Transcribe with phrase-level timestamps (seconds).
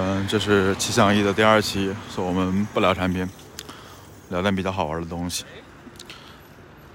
[0.00, 3.28] 嗯，这是气象一的第二期，所我们不聊产品，
[4.28, 5.44] 聊点比较好玩的东西。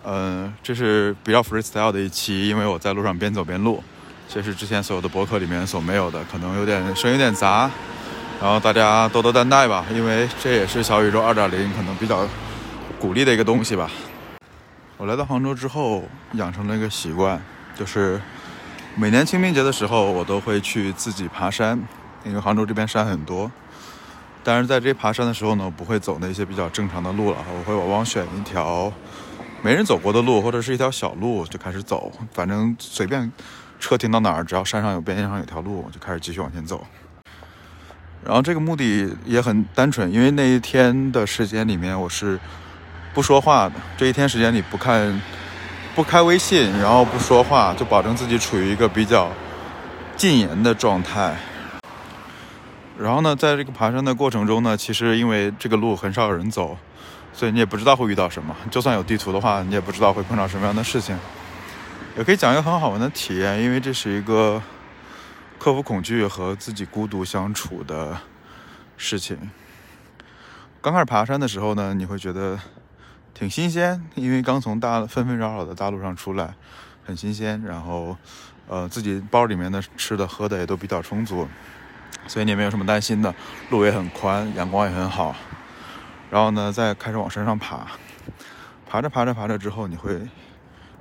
[0.06, 3.84] 嗯，这是比较 freestyle 的一期，因为我在路上边走边录，
[4.30, 7.70] 这是之前所有的博客里面所没有的，可能有点声音有点杂，
[8.42, 12.26] 然后大家多多担待吧，因为这也是小宇宙2.0可能比较
[13.02, 13.92] 鼓励的一个东西吧。
[14.96, 17.42] 我来到杭州之后，养成了一个习惯，
[17.78, 18.22] 就是
[18.96, 21.78] 每年清明节的时候，我都会去自己爬山，
[22.26, 23.52] 因为杭州这边山很多。
[24.44, 28.92] 但是在这爬山的时候呢，我不会走那些比较正常的路了，我会往往选一条
[29.62, 33.32] 没人走过的路，或者是一条小路就开始走，反正随便
[33.80, 36.86] 车停到哪儿，只要山上有边线上有条路，我就开始继续往前走。
[38.24, 42.40] 然后这个目的也很单纯，因为那一天的时间里面我是。
[43.14, 45.22] 不说话的这一天时间里不看、
[45.94, 49.32] 不开微信，然后不说话，就保证自己处于一个比较
[50.18, 51.36] 禁言的状态。
[52.98, 56.78] 然后呢，在这个爬山的过程中呢，其实因为这个路很少有人走，
[57.34, 58.56] 所以你也不知道会遇到什么。
[58.70, 61.18] 就算有地图的话，你也不知道会碰到什么样的事情。
[62.18, 64.62] 也可以讲一个很好玩的体验，因为这是一个
[65.58, 68.18] 克服恐惧和自己孤独相处的
[68.98, 69.38] 事情。
[70.82, 72.60] 刚开始爬山的时候呢，你会觉得。
[73.36, 76.54] 挺新鲜，因为刚从大纷纷扰扰的大路上出来，
[77.04, 77.60] 很新鲜。
[77.64, 78.16] 然后，
[78.68, 81.48] 呃，自己包里面的吃的喝的也都比较充足，
[82.28, 83.34] 所以你没有什么担心的。
[83.70, 85.36] 路也很宽，阳光也很好。
[86.30, 87.88] 然后呢，再开始往山上爬，
[88.90, 90.14] 爬着爬着爬着之后，你会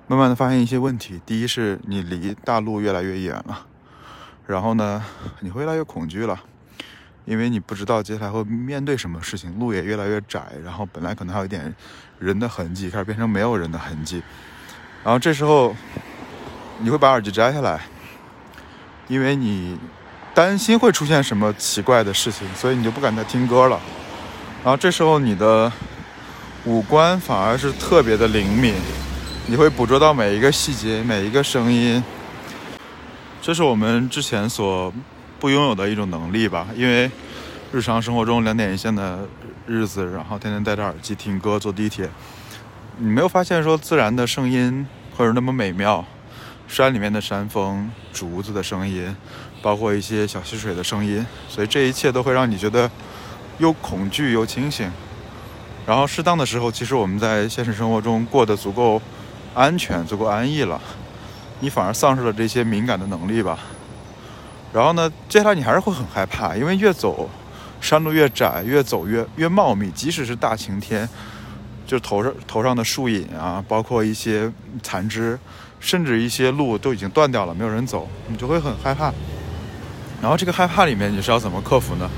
[0.07, 1.21] 慢慢的发现一些问题。
[1.25, 3.67] 第一是你离大路越来越远了，
[4.47, 5.03] 然后呢，
[5.41, 6.41] 你会越来越恐惧了。
[7.25, 11.73] 因为你不知道接下来会面对什么事情，路也越来越窄，然后本来可能还有一点
[12.19, 14.21] 人的痕迹，开始变成没有人的痕迹。
[15.05, 15.73] 然后这时候
[16.81, 17.81] 你会把耳机摘下来，
[19.07, 19.79] 因为你
[20.35, 23.81] 担心会出现什么奇怪的事情，所以你就不敢再听歌了。
[24.65, 25.71] 然后这时候你的
[26.65, 28.75] 五官反而是特别的灵敏，
[29.47, 32.03] 你会捕捉到每一个细节、每一个声音。
[33.41, 34.93] 这是我们之前所。
[35.41, 37.11] 不拥有的一种能力吧，因为
[37.73, 39.27] 日常生活中两点一线的
[39.67, 42.09] 日子，然后天天戴着耳机听歌坐地铁，
[42.97, 46.05] 你没有发现说自然的声音会是那么美妙，
[46.73, 49.15] 山里面的山风、竹子的声音，
[49.61, 52.91] 包括一些小溪水的声音，所以这一切都会让你觉得
[53.59, 54.91] 又恐惧又清醒。
[55.87, 59.03] 然后适当的时候，其实我们在现实生活中过得足够
[59.55, 60.81] 安全、足够安逸了，
[61.61, 63.59] 你反而丧失了这些敏感的能力吧。
[64.73, 67.29] 然后呢，接下来你还是会很害怕，因为越走
[67.83, 69.91] 山路越窄，越走越越茂密。
[69.91, 71.07] 即使是大晴天，
[71.87, 74.51] 就头上头上的树影啊，包括一些
[74.83, 75.39] 残枝，
[75.83, 79.13] 甚至一些路都已经断掉了，没有人走，你就会很害怕。
[80.23, 82.09] 然后这个害怕里面你是要怎么克服呢？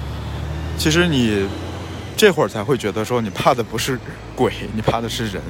[0.78, 1.48] 其实你
[2.16, 3.98] 这会儿才会觉得说，你怕的不是
[4.36, 5.42] 鬼，你怕的是人。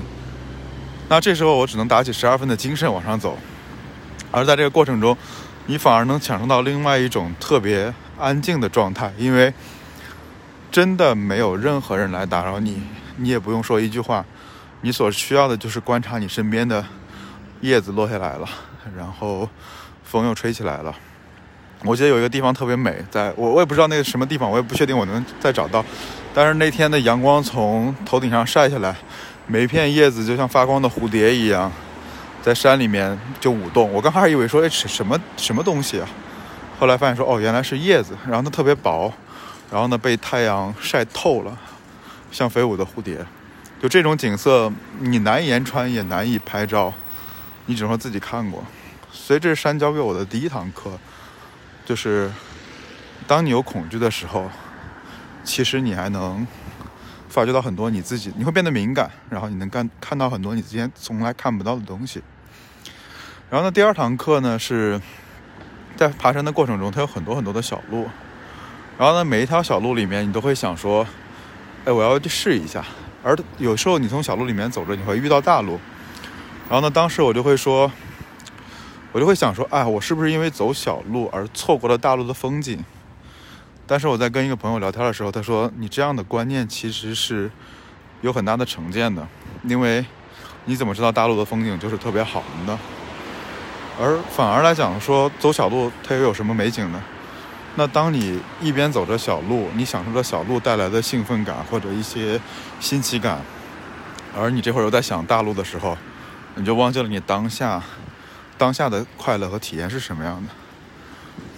[1.11, 3.37] 那这时候我只能打起十二分的精神往上走，
[4.31, 5.15] 而在这个过程中。
[5.67, 9.51] 你反而能享受到另外一种特别安静的状态，因为
[10.71, 12.83] 真的没有任何人来打扰你，
[13.17, 14.23] 你也不用说一句话，
[14.83, 16.85] 你所需要的就是观察你身边的
[17.61, 18.49] 叶子落下来了，
[18.97, 19.49] 然后
[20.03, 20.95] 风又吹起来了。
[21.83, 25.85] 我记得有一个地方特别美，在我我也不知道那个什么地方，我也不确定我能再找到，
[26.33, 28.97] 但是那天的阳光从头顶上晒下来，
[29.47, 31.71] 每一片叶子就像发光的蝴蝶一样。
[32.43, 36.07] 在山里面就舞动，我刚开始以为说，哎，什么什么东西啊？
[36.79, 39.11] 后来发现说，哦，原来是叶子，然后它特别薄，
[39.71, 41.57] 然后呢被太阳晒透了，
[42.31, 43.25] 像飞舞的蝴蝶。
[43.81, 46.93] 就这种景色，你难言传，也难以拍照，
[47.67, 48.65] 你只能说自己看过。
[49.13, 50.99] 所以这是山教给我的第一堂课，
[51.85, 52.31] 就是
[53.27, 54.51] 当你有恐惧的时候，
[55.43, 56.47] 其实你还能。
[57.27, 62.23] 发觉到很多你自己，你会变得敏感，然后你能看看到很多你之前从来看不到的东西。
[63.51, 65.01] 然后呢，第二堂课呢是
[65.97, 68.09] 在爬山的过程中，它有很多很多的小路。
[68.97, 71.05] 然后呢，每一条小路里面，你都会想说
[71.85, 72.85] ：“哎，我要去试一下。”
[73.25, 75.81] 而有时候你从小路里面走着，你会遇到大路。
[76.69, 77.91] 然后呢，当时我就会说，
[79.13, 82.83] 我就会想说：“哎，我是不是因为走小路而错过了大路的风景？”
[83.87, 87.51] 但是我在跟一个朋友聊天的时候，他说：“你这样的观念其实是
[88.23, 89.27] 有很大的成见的，
[89.65, 90.05] 因为
[90.65, 92.79] 你怎么知道大陆的风景就是特别好的呢？
[94.01, 97.03] 而反而来讲，说走小路它又有什么美景呢？
[97.77, 102.41] 那当你一边走着小路，你享受着小路带来的兴奋感或者一些
[102.81, 103.41] 新奇感，
[104.35, 105.99] 而你这会儿又在想大陆的时候，
[106.57, 107.83] 你就忘记了你当下
[108.57, 110.51] 当下的快乐和体验是什么样的。”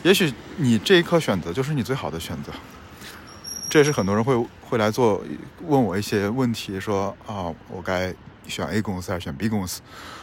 [0.02, 2.52] 也许你这一刻选择就是你最好的选择。
[3.68, 5.22] 这也是很多人会会来做
[5.62, 8.14] 问我一些问题，说啊，我该
[8.46, 9.80] 选 A 公司还是选 B 公司？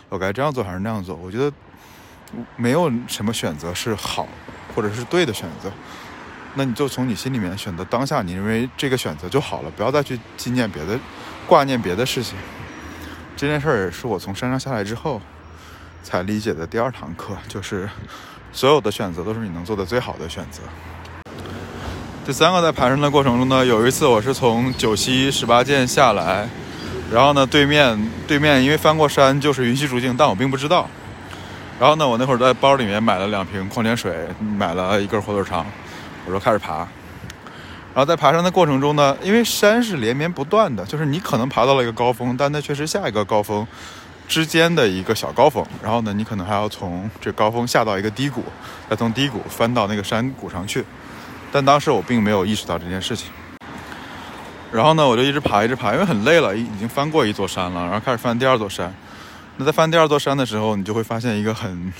[0.07, 1.15] 我该这样做还是那样做？
[1.15, 1.51] 我觉得
[2.55, 4.27] 没有什么选择是好
[4.73, 5.71] 或者是对的选择。
[6.55, 10.97] 那你就从你心里面选择当下你认为这个选择就好了，不要再去纪念别的、
[11.45, 12.37] 挂念别的事情。
[13.35, 15.21] 这件事儿是我从山上下来之后
[16.03, 17.89] 才理解的第二堂课，就是
[18.51, 20.61] 所有的选择都是你能做的最好的选择。
[22.25, 26.47] 第三个在爬山的过程中呢，有一次我是从九溪十八涧下来，
[27.11, 30.87] 然后呢对面对面因为翻过山就是云溪竹径，但我并不知道。
[31.79, 35.65] 然后呢我那会儿在包里面买了两瓶矿泉水，买了一根火腿肠。
[36.25, 36.87] 我说开始爬，
[37.95, 43.67] 然后在爬山的过程中呢，因为山是连绵不断的，就是你可能爬到了一个高峰，但那却是下一个高峰
[44.27, 45.63] 之间的一个小高峰。
[45.79, 48.43] 然后呢，你可能还要从这高峰下到一个低谷，
[48.89, 50.83] 再从低谷翻到那个山谷上去。
[51.51, 53.29] 但当时我并没有意识到这件事情。
[54.71, 58.91] 然后呢，我就一直爬，一直爬，因为很累了，已经翻过一座山了，然后开始翻第二座山。
[59.57, 61.93] 那在翻第二座山的时候，你就会发现一个很。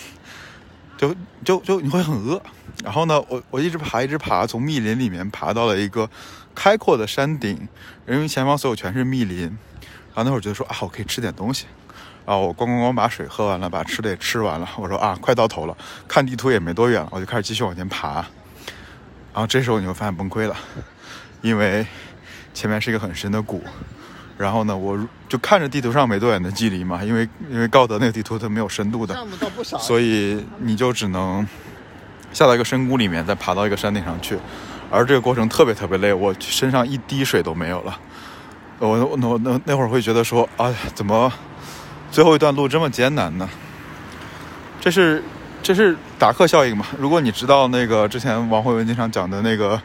[0.98, 2.42] 就就就你会很饿，
[2.84, 6.10] 然后呢，我我一直爬一直爬，从密林里面爬到了一个
[6.56, 7.68] 开阔的山顶，
[8.08, 9.42] 因为前方所有全是密林，
[10.14, 11.66] 然后那会儿觉得说啊，我可以吃点东西，
[12.26, 15.76] 然后我咣咣咣把水喝完了，把吃的也吃完了，我说啊，快到头了，
[16.08, 18.14] 看地图也没多远了，我就开始继续往前爬，
[19.34, 20.56] 然后这时候你会发现崩溃了，
[21.42, 21.86] 因为
[22.54, 23.62] 前面是一个很深的谷。
[24.38, 24.98] 然后呢，我
[25.30, 29.16] 就看着地图上没多远的距离嘛，因为因为高德那个地图它没有深度的，
[29.64, 31.48] 所以你就只能
[32.34, 34.38] 下到一个深谷里面，再爬到一个山顶上去，
[34.90, 38.00] 而这个过程特别特别累，我身上一滴水都没有了。
[38.80, 41.32] 我我那那那会儿会觉得说，哎，怎么
[42.12, 43.48] 最后一段路这么艰难呢？
[44.82, 45.24] 这是
[45.62, 46.86] 这是达克效应嘛？
[46.98, 49.80] 如果你知道那个之前王慧文经常讲的那个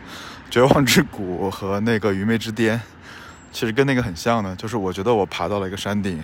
[0.51, 2.81] 绝望之谷和那个愚昧之巅。
[3.51, 6.23] 其实跟那个很像的，就是我觉得我爬到了一个山顶，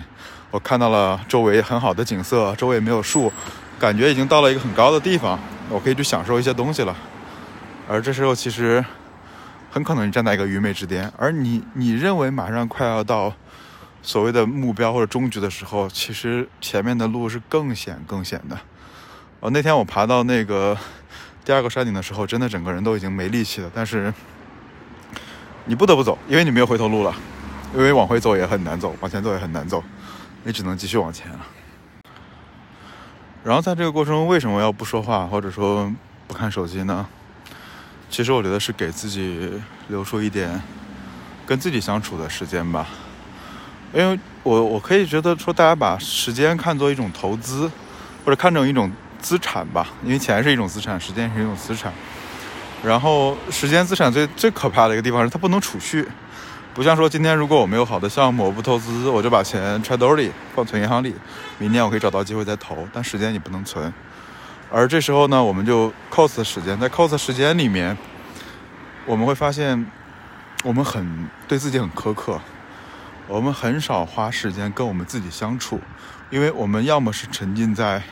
[0.51, 3.31] 我看到了周围很好的景色，周围没有树，
[3.79, 5.37] 感觉已经到了一个很高的地方，
[5.69, 6.95] 我可以去享受一些东西了。
[7.89, 8.83] 而这时候其实
[9.71, 13.33] 很可能你站在一个愚昧之巅，而你你认为马上快要到
[14.01, 18.57] 所谓的目标或者终局的时候，其实前面的路是更险更险的。
[19.39, 20.77] 哦，那天我爬到那个
[21.43, 24.13] 第二个山顶的时候，真的整个人都已经没力气了，但是。
[25.65, 27.13] 你不得不走，因为你没有回头路了，
[27.73, 29.83] 因为往回走也很难走，往前走也很难走，
[30.43, 31.39] 你只能继续往前了。
[33.43, 35.91] 然后在这个过程中，为什么要不说话或者说
[36.27, 37.05] 不看手机呢？
[38.09, 39.51] 其实我觉得是给自己
[39.87, 40.61] 留出一点
[41.45, 42.87] 跟自己相处的时间吧，
[43.91, 47.69] 因为我我可以觉得说，大家把时间看作一种投资，
[48.23, 51.91] 或者看成一种资产吧，因为钱是一种资产，时间是一种资产。
[52.85, 56.07] 然后，时间资产最最可怕的一个地方是它不能储蓄，
[56.71, 61.15] 不像说今天如果我没有好的项目，我不投资，我就把钱揣兜里放存银行里，
[61.57, 62.87] 明年我可以找到机会再投。
[62.93, 63.91] 但时间你不能存，
[64.69, 67.97] 而这时候呢，我们就 cos 时间，在 cos 时间里面，
[69.07, 69.83] 我们会发现
[70.63, 72.39] 我们很对自己很苛刻，
[73.27, 75.81] 我们很少花时间跟我们自己相处，
[76.29, 78.03] 因为我们要么是沉浸在，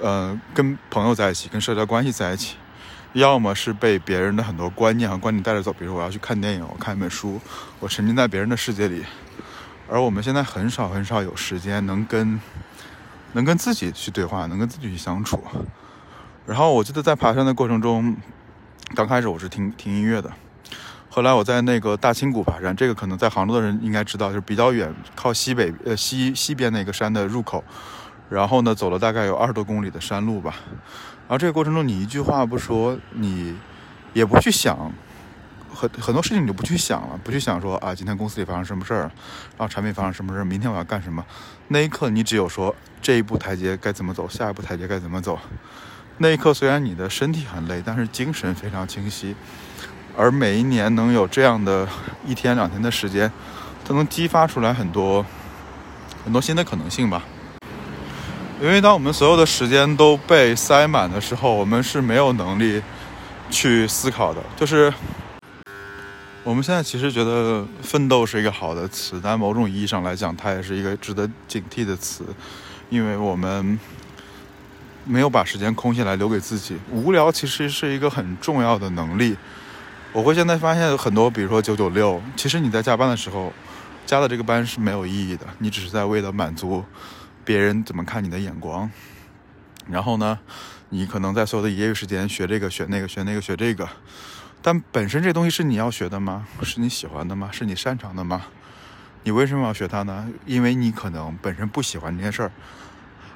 [0.00, 2.54] 呃，跟朋友在一起，跟社交关系在一起。
[3.12, 7.40] 要么是被别人的很多观念和观点带着走，比如我要去看电影，我看一本书，
[7.80, 9.04] 我沉浸在别人的世界里，
[9.88, 12.40] 而我们现在很少很少有时间能跟
[13.32, 15.42] 能跟自己去对话，能跟自己去相处。
[16.46, 18.16] 然后我记得在爬山的过程中，
[18.94, 20.32] 刚开始我是听听音乐的，
[21.08, 27.62] 后来我在那个大青谷爬山，这个可能在杭州的人应该知道，就是比较远，靠西北呃西西边那个山的入口，
[28.30, 30.54] 然后呢走了大概有二十多公里的山路吧。
[31.28, 33.54] 然后这个过程中，你一句话不说，你
[34.14, 34.90] 也不去想，
[35.72, 41.24] 很很多事情你就不去想了，不去想说啊，今天公司里发生什么事儿，然后产品发生什么事儿，明天我要干什么。
[41.68, 45.38] 那一刻，你只有说这一步台阶该怎么走，下一步台阶该怎么走。
[46.18, 49.34] 那一刻，虽然你的身体很累，但是精神非常清晰。
[50.16, 51.88] 而每一年能有这样的
[52.26, 53.30] 一天两天的时间，
[53.84, 55.24] 它能激发出来很多
[56.24, 57.22] 很多新的可能性吧。
[58.62, 62.82] 因为当我们所有的时间都被塞满的时候，我们是没有能力
[63.48, 64.40] 去思考的。
[64.54, 64.92] 就是
[66.44, 72.22] 我们现在其实觉得“奋斗”是一个好的词，但某种意义上来讲，它也是一个值得警惕的词，
[72.90, 73.80] 因为我们
[75.06, 76.76] 没有把时间空下来留给自己。
[76.90, 79.34] 无聊其实是一个很重要的能力。
[80.12, 83.50] 我会现在发现很多，比如说九九六，其实你在加班的时候
[84.04, 86.84] 加的这个班是没有意义的，你只是在为了满足。
[87.50, 88.88] 别人怎么看你的眼光？
[89.88, 90.38] 然后呢，
[90.90, 93.88] 你可能在所有的业余时间学这个学那个学那个学这个，
[94.62, 96.46] 但本身这东西是你要学的吗？
[96.62, 97.48] 是你喜欢的吗？
[97.50, 98.42] 是你擅长的吗？
[99.24, 100.28] 你为什么要学它呢？
[100.46, 102.52] 因为你可能本身不喜欢这件事儿，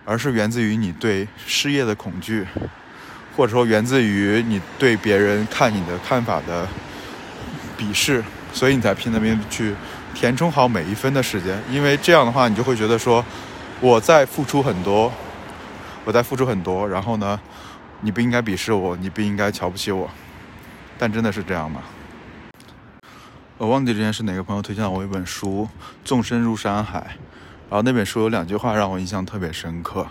[0.04, 2.46] 而是源自于你对失业的恐惧，
[3.36, 6.68] 或者说源自于你对别人看你的看法的
[7.76, 9.74] 鄙视，所以你才拼了命去
[10.14, 11.60] 填充好每一分的时间。
[11.68, 13.24] 因为这样的话，你就会觉得说
[13.84, 15.12] 我在付出很多，
[16.06, 17.38] 我在付出很多，然后呢，
[18.00, 20.08] 你不应该鄙视我，你不应该瞧不起我。
[20.96, 21.82] 但真的是这样吗？
[23.58, 25.68] 我忘记之前是哪个朋友推荐了我一本书
[26.02, 26.98] 《纵身入山海》，
[27.68, 30.06] 然后那本书有两句话让我印象特别深刻。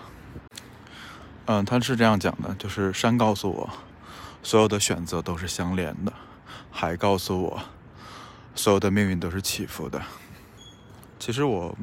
[1.45, 3.67] 嗯，他是这样讲的，就是山告诉我，
[4.43, 6.13] 所有的选择都是相连的；
[6.69, 7.59] 海告诉我，
[8.53, 9.99] 所有的命运都是起伏的。
[11.17, 11.75] 其实我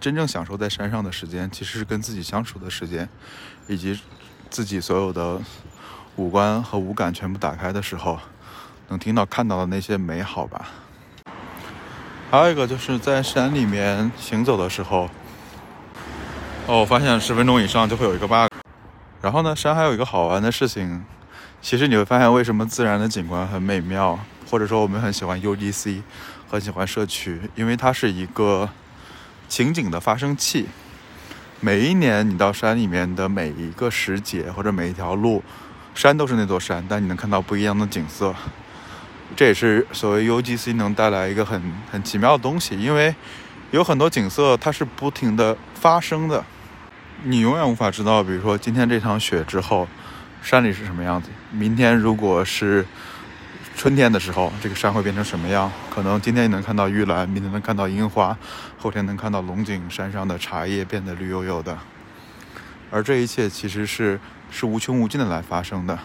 [0.00, 3.08] 真正享受在山上的时间，其实是跟自己相处的时间，
[3.66, 3.98] 以及
[4.48, 5.40] 自己所有的
[6.16, 8.18] 五官和五感全部打开的时候，
[8.88, 10.68] 能听到、看到的那些美好吧。
[12.30, 15.10] 还有一个就是在山里面行走的时候，
[16.66, 18.52] 哦，我发现十分钟以上就会有一个 bug。
[19.20, 21.04] 然后呢，山还有一个好玩的事情，
[21.60, 24.16] 其实你会发现为什么自然的景观很美妙，
[24.48, 26.02] 或者说我们很喜欢 UGC，
[26.48, 28.68] 很喜欢社区，因为它是一个
[29.48, 30.66] 情景的发生器。
[31.60, 35.42] 每一年你到山里面的每一个时节或者每一条路，
[35.94, 38.34] 山都是那座山，但你能看到不一样的景色。
[39.34, 43.14] 这也是所谓 UGC 能带来一个很很奇妙的东西，因为
[43.72, 46.44] 有很多景色它是不停的发生的，
[47.24, 49.86] 你永远无法知道，比如说今天这场雪之后，
[50.40, 52.86] 山里是什么样子；明天如果是
[53.78, 55.70] 春天的时候，这个山会变成什么样？
[55.88, 58.36] 可能今天你能看到玉兰，明天能看到樱花，
[58.76, 61.78] 后天能看到龙井山上的茶叶变得绿油油的，
[62.90, 64.18] 而这一切其实是
[64.50, 65.96] 是无穷无尽的来发生的。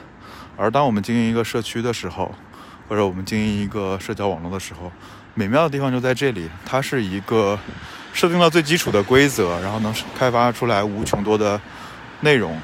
[0.56, 2.32] 而当我们经营一个社区的时候，
[2.88, 4.92] 或者我们经营一个社交网络的时候，
[5.34, 6.48] 美妙的地方就在这里。
[6.64, 7.58] 它是一个
[8.14, 11.60] 设定了最基础的规则，然后能开发出来无穷多的
[12.22, 12.56] 内容。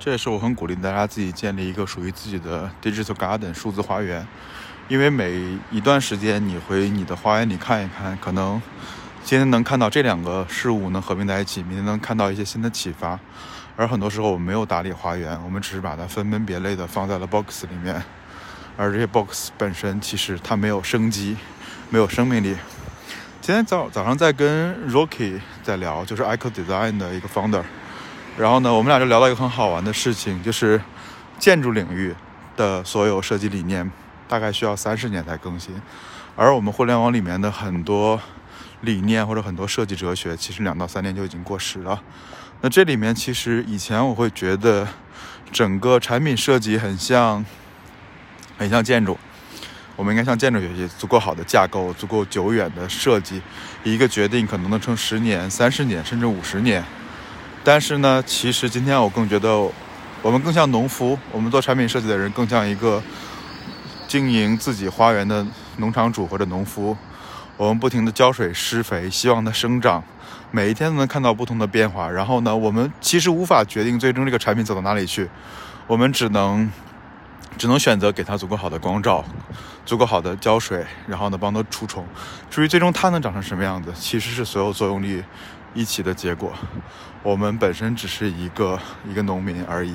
[0.00, 4.24] 这也是我很鼓励大家自己建立一个属于自己的 digital garden 数字花园，
[4.86, 8.62] 因为每一段时间你回你的花园里看一看，可能
[9.24, 13.18] 今天能看到这两个事物能合并在一起，明天能看到一些新的启发。
[13.74, 18.00] 而很多时候我们没有打理花园，我们只是把它分门别类的放在了 box 里面。
[18.76, 21.36] 而这些 box 本身其实它没有生机，
[21.90, 22.56] 没有生命力。
[23.40, 27.62] 今天早早上在跟 Rocky 在聊，就是 Eco Design 的一个 founder，
[28.38, 30.80] 然后呢，我们俩就聊到一个很好玩的事情，就是
[31.40, 32.14] 建筑领域
[32.56, 33.90] 的所有设计理念
[34.28, 35.74] 大概需要三十年才更新，
[36.36, 38.20] 而我们互联网里面的很多
[38.82, 42.00] 理念或者很多设计哲学，其实两到三年就已经过时了。
[42.60, 44.86] 那这里面其实以前我会觉得
[45.50, 47.44] 整个产品设计很像。
[48.56, 49.16] 很像建筑，
[49.94, 53.40] 我们应该向建筑学习，足够好的架构，足够久远的设计，
[53.84, 56.82] 一个决定可能能撑十年、三十年，甚至五十年。
[57.68, 59.54] 但是呢，其实今天我更觉得，
[60.22, 63.02] 我们更像农夫，我们做产品设计的人更像一个
[64.06, 65.46] 经营自己花园的
[65.76, 66.96] 农场主或者农夫。
[67.58, 70.02] 我们不停的浇水、施肥，希望它生长，
[70.50, 72.08] 每一天都能看到不同的变化。
[72.08, 75.28] 然后呢，我们其实无法决定最终这个产品走到哪里去，
[75.86, 76.70] 我们只能。
[77.56, 79.24] 只能选择给它足够好的光照，
[79.84, 82.06] 足够好的浇水，然后呢帮它除虫。
[82.48, 85.24] 至于最终它能长成什么样子，其实是所有作用力
[85.78, 86.52] 一起的结果。
[87.22, 89.94] 我们本身只是一个一个农民而已。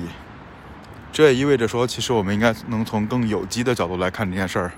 [1.12, 4.72] 这也意味着说，其实我们应该能从更有机的角度来看这件事儿，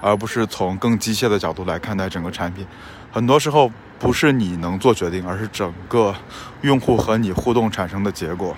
[0.00, 2.66] 而不是从更机械的角度来看待整个产品。
[3.10, 6.14] 很多时候不是你能做决定，而是整个
[6.60, 8.54] 用户和你互动产生的结果。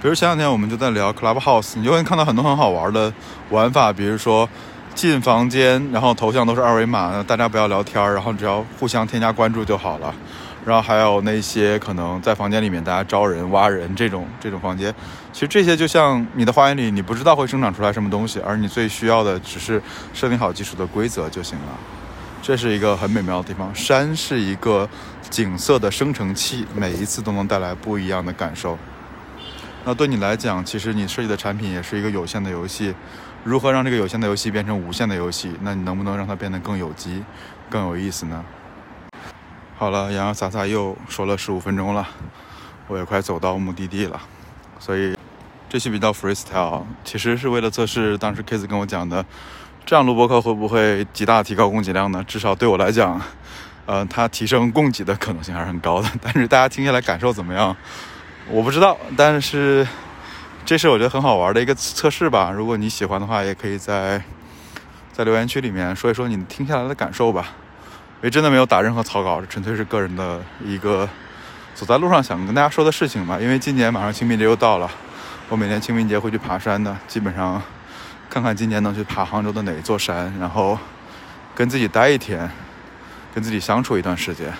[0.00, 3.12] 比如前两天我们就在聊 Clubhouse，你就会看到很多很好玩的
[3.50, 4.48] 玩法，比如说
[4.94, 10.14] 进房间，然后头像都是二维码，大家不要聊天，然后只要互相添加关注就好了。
[10.66, 14.92] 然后还有那些可能在房间里面大家招人挖人这种这种房间，
[15.32, 19.80] 其实这些就像你的花园里，你不知道会生长出来什么东西，而你最需要的只是
[20.12, 21.78] 设定好基础的规则就行了。
[22.42, 24.88] 这是一个很美妙的地方，山是一个
[25.30, 28.76] 景色的生成器，每一次都能带来不一样的感受。
[29.84, 32.92] 那对你来讲，其实你设计的产品也是一个有限的游戏。
[33.44, 35.52] 如何让这个有限的游戏变成无限的游戏？
[35.62, 37.22] 那你能不能让它变得更有机、
[37.70, 38.44] 更有意思呢？
[39.78, 42.08] 好了，洋洋洒洒又说了十五分钟了，
[42.88, 44.18] 我也快走到目的地了。
[44.78, 45.14] 所以
[45.68, 49.22] 这期比较 freestyle，其实是为了测试当时 Kiss 跟我讲的，
[49.84, 52.24] 这样录播课会不会极大提高供给量呢？
[52.26, 53.20] 至少对我来讲，
[53.84, 56.08] 呃，它提升供给的可能性还是很高的。
[56.22, 57.76] 但是大家听下来感受怎么样？
[58.48, 59.86] 我不知道，但是
[60.64, 62.50] 这是我觉得很好玩的一个测试吧。
[62.50, 64.22] 如果你喜欢的话，也可以在
[65.12, 67.52] 在留言区里面说一说你听下来的感受吧。
[68.26, 71.08] 也真的没有打任何草稿，纯粹是个人的一个
[71.76, 73.38] 走在路上想跟大家说的事情嘛。
[73.38, 74.90] 因为今年马上清明节又到了，
[75.48, 77.62] 我每年清明节会去爬山的，基本上
[78.28, 80.76] 看看今年能去爬杭州的哪一座山，然后
[81.54, 82.50] 跟自己待一天，
[83.32, 84.52] 跟自己相处一段时间。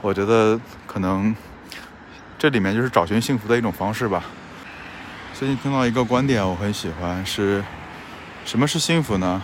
[0.00, 1.32] 我觉得可能
[2.40, 4.24] 这里面就是找寻幸福的一种方式吧。
[5.32, 7.62] 最近听到一个观点，我很喜欢，是
[8.44, 9.40] 什么是幸福呢？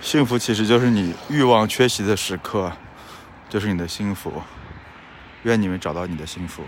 [0.00, 2.72] 幸福其实就是你欲望缺席的时刻，
[3.48, 4.32] 就是你的幸福。
[5.44, 6.62] 愿你们找到你的幸福。